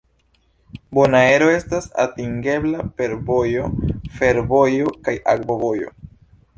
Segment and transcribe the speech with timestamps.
[0.97, 3.69] Bonaero estas atingebla per vojo,
[4.19, 5.99] fervojo, kaj akvovojo.